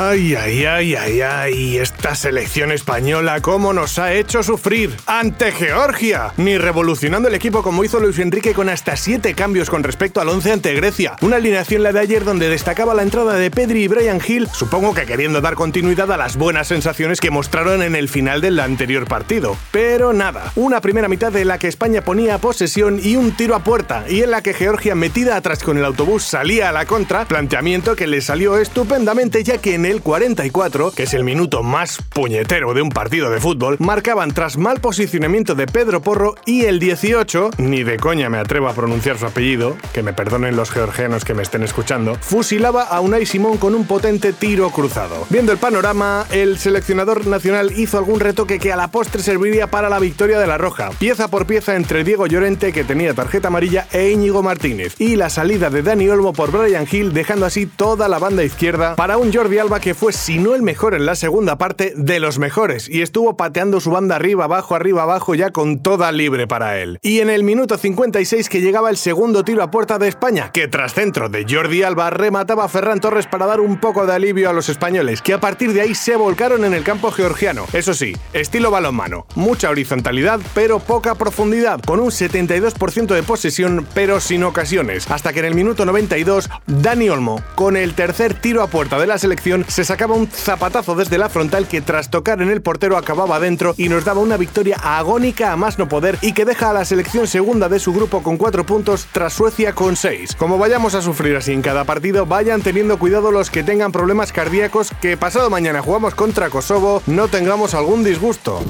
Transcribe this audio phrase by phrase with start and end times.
[0.00, 6.32] Ay, ay, ay, ay, ay, esta selección española cómo nos ha hecho sufrir ante Georgia,
[6.36, 10.28] ni revolucionando el equipo como hizo Luis Enrique con hasta 7 cambios con respecto al
[10.28, 11.16] 11 ante Grecia.
[11.20, 14.94] Una alineación la de ayer donde destacaba la entrada de Pedri y Brian Hill, supongo
[14.94, 19.08] que queriendo dar continuidad a las buenas sensaciones que mostraron en el final del anterior
[19.08, 19.56] partido.
[19.72, 23.64] Pero nada, una primera mitad de la que España ponía posesión y un tiro a
[23.64, 27.24] puerta, y en la que Georgia metida atrás con el autobús salía a la contra,
[27.24, 31.98] planteamiento que le salió estupendamente ya que en el 44, que es el minuto más
[32.12, 36.78] puñetero de un partido de fútbol, marcaban tras mal posicionamiento de Pedro Porro y el
[36.78, 41.24] 18, ni de coña me atrevo a pronunciar su apellido, que me perdonen los georgianos
[41.24, 45.26] que me estén escuchando, fusilaba a Unai Simón con un potente tiro cruzado.
[45.30, 49.88] Viendo el panorama, el seleccionador nacional hizo algún retoque que a la postre serviría para
[49.88, 53.86] la victoria de la Roja, pieza por pieza entre Diego Llorente, que tenía tarjeta amarilla,
[53.92, 58.06] e Íñigo Martínez, y la salida de Dani Olmo por Brian Hill, dejando así toda
[58.08, 61.14] la banda izquierda para un Jordi Alba que fue, si no el mejor en la
[61.14, 65.50] segunda parte, de los mejores, y estuvo pateando su banda arriba, abajo, arriba, abajo, ya
[65.50, 66.98] con toda libre para él.
[67.02, 70.68] Y en el minuto 56 que llegaba el segundo tiro a puerta de España, que
[70.68, 74.50] tras centro de Jordi Alba remataba a Ferran Torres para dar un poco de alivio
[74.50, 77.66] a los españoles, que a partir de ahí se volcaron en el campo georgiano.
[77.72, 84.20] Eso sí, estilo balonmano, mucha horizontalidad, pero poca profundidad, con un 72% de posesión, pero
[84.20, 88.68] sin ocasiones, hasta que en el minuto 92, Dani Olmo, con el tercer tiro a
[88.68, 92.50] puerta de la selección, se sacaba un zapatazo desde la frontal que tras tocar en
[92.50, 96.32] el portero acababa dentro y nos daba una victoria agónica a más no poder y
[96.32, 99.94] que deja a la selección segunda de su grupo con 4 puntos tras Suecia con
[99.94, 100.34] 6.
[100.36, 104.32] Como vayamos a sufrir así en cada partido, vayan teniendo cuidado los que tengan problemas
[104.32, 108.62] cardíacos que pasado mañana jugamos contra Kosovo no tengamos algún disgusto.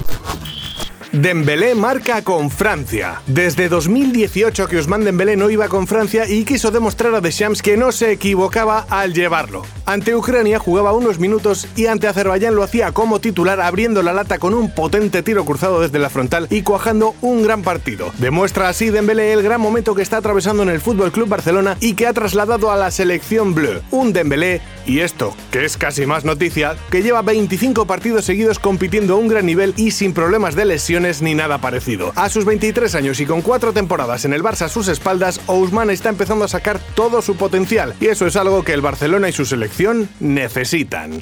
[1.20, 3.22] Dembélé marca con Francia.
[3.26, 7.76] Desde 2018 que Ousmane Dembélé no iba con Francia y quiso demostrar a Deschamps que
[7.76, 9.64] no se equivocaba al llevarlo.
[9.84, 14.38] Ante Ucrania jugaba unos minutos y ante Azerbaiyán lo hacía como titular abriendo la lata
[14.38, 18.12] con un potente tiro cruzado desde la frontal y cuajando un gran partido.
[18.18, 21.94] Demuestra así Dembélé el gran momento que está atravesando en el Fútbol Club Barcelona y
[21.94, 23.80] que ha trasladado a la selección bleu.
[23.90, 29.14] Un Dembélé y esto, que es casi más noticia, que lleva 25 partidos seguidos compitiendo
[29.14, 32.12] a un gran nivel y sin problemas de lesiones ni nada parecido.
[32.16, 35.92] A sus 23 años y con 4 temporadas en el Barça a sus espaldas, Ousmane
[35.92, 39.32] está empezando a sacar todo su potencial y eso es algo que el Barcelona y
[39.32, 41.20] su selección necesitan.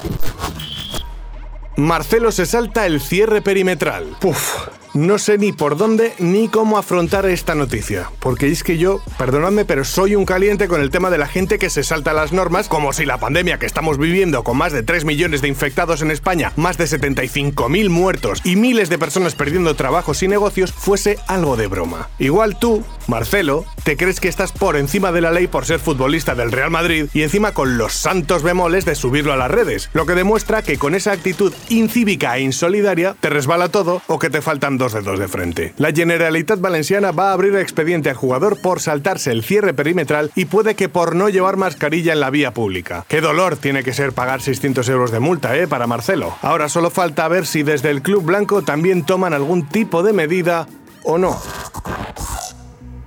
[1.77, 4.17] Marcelo se salta el cierre perimetral.
[4.21, 8.11] Puf, no sé ni por dónde ni cómo afrontar esta noticia.
[8.19, 11.59] Porque es que yo, perdonadme, pero soy un caliente con el tema de la gente
[11.59, 14.83] que se salta las normas, como si la pandemia que estamos viviendo con más de
[14.83, 19.77] 3 millones de infectados en España, más de 75.000 muertos y miles de personas perdiendo
[19.77, 22.09] trabajos y negocios fuese algo de broma.
[22.19, 26.35] Igual tú, Marcelo, te crees que estás por encima de la ley por ser futbolista
[26.35, 30.07] del Real Madrid y encima con los santos bemoles de subirlo a las redes, lo
[30.07, 34.43] que demuestra que con esa actitud incívica e insolidaria te resbala todo o que te
[34.43, 35.73] faltan dos dedos de frente.
[35.79, 40.47] La Generalitat Valenciana va a abrir expediente al jugador por saltarse el cierre perimetral y
[40.47, 43.05] puede que por no llevar mascarilla en la vía pública.
[43.07, 45.69] Qué dolor tiene que ser pagar 600 euros de multa, ¿eh?
[45.69, 46.37] Para Marcelo.
[46.43, 50.67] Ahora solo falta ver si desde el Club Blanco también toman algún tipo de medida
[51.05, 51.41] o no.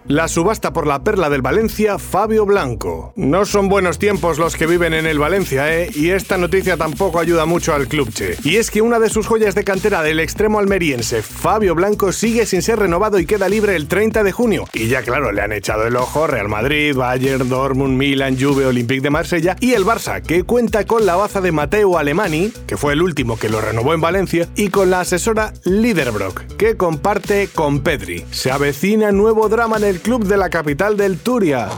[0.09, 3.14] La subasta por la perla del Valencia, Fabio Blanco.
[3.16, 5.92] No son buenos tiempos los que viven en el Valencia, ¿eh?
[5.94, 8.36] Y esta noticia tampoco ayuda mucho al club, che.
[8.44, 12.47] Y es que una de sus joyas de cantera del extremo almeriense, Fabio Blanco, sigue
[12.47, 14.66] sin ser renovado y queda libre el 30 de junio.
[14.74, 19.02] Y ya claro, le han echado el ojo Real Madrid, Bayern, Dortmund, Milan, Juve, Olympique
[19.02, 22.94] de Marsella y el Barça, que cuenta con la baza de Mateo Alemani, que fue
[22.94, 27.82] el último que lo renovó en Valencia, y con la asesora Liderbrock, que comparte con
[27.82, 28.26] Pedri.
[28.32, 31.69] Se avecina nuevo drama en el club de la capital del Turia.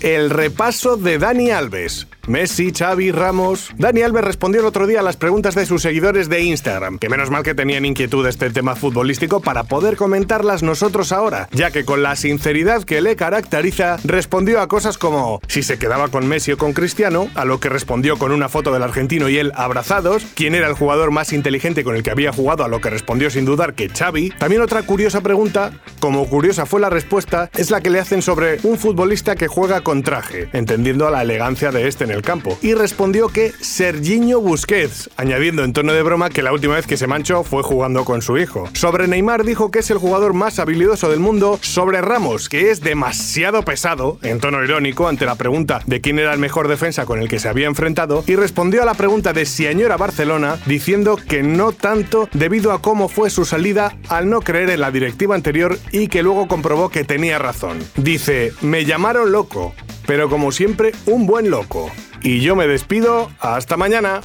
[0.00, 2.06] El repaso de Dani Alves.
[2.26, 3.70] Messi, Xavi, Ramos.
[3.78, 7.08] Dani Alves respondió el otro día a las preguntas de sus seguidores de Instagram, que
[7.08, 11.70] menos mal que tenían inquietud de este tema futbolístico para poder comentarlas nosotros ahora, ya
[11.70, 16.26] que con la sinceridad que le caracteriza, respondió a cosas como si se quedaba con
[16.26, 19.52] Messi o con Cristiano, a lo que respondió con una foto del argentino y él
[19.54, 22.90] abrazados, quién era el jugador más inteligente con el que había jugado, a lo que
[22.90, 24.30] respondió sin dudar que Xavi.
[24.30, 28.58] También otra curiosa pregunta, como curiosa fue la respuesta, es la que le hacen sobre
[28.62, 33.52] un futbolista que juega con traje, entendiendo la elegancia de este campo y respondió que
[33.60, 37.62] Serginho Busquets, añadiendo en tono de broma que la última vez que se manchó fue
[37.62, 38.68] jugando con su hijo.
[38.72, 42.80] Sobre Neymar dijo que es el jugador más habilidoso del mundo, sobre Ramos que es
[42.80, 47.20] demasiado pesado, en tono irónico ante la pregunta de quién era el mejor defensa con
[47.20, 51.16] el que se había enfrentado y respondió a la pregunta de si añora Barcelona diciendo
[51.16, 55.34] que no tanto debido a cómo fue su salida al no creer en la directiva
[55.34, 57.78] anterior y que luego comprobó que tenía razón.
[57.96, 59.74] Dice, me llamaron loco,
[60.06, 61.90] pero como siempre, un buen loco.
[62.26, 64.20] Y yo me despido, hasta mañana.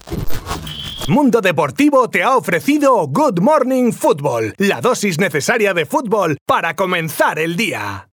[1.08, 7.38] Mundo Deportivo te ha ofrecido Good Morning Football, la dosis necesaria de fútbol para comenzar
[7.38, 8.08] el día.